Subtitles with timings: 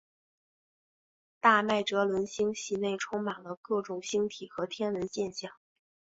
[1.39, 5.51] 大麦哲伦星系内充满了各种星体和天文现象。